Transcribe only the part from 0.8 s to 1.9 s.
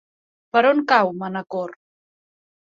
cau Manacor?